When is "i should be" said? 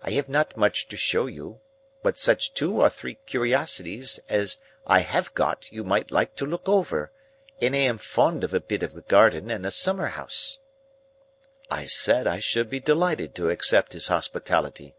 12.28-12.78